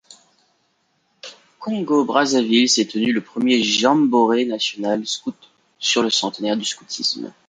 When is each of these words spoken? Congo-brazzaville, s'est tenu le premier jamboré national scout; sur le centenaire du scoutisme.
Congo-brazzaville, 1.59 2.67
s'est 2.67 2.87
tenu 2.87 3.13
le 3.13 3.21
premier 3.21 3.61
jamboré 3.63 4.45
national 4.45 5.05
scout; 5.05 5.37
sur 5.77 6.01
le 6.01 6.09
centenaire 6.09 6.57
du 6.57 6.65
scoutisme. 6.65 7.31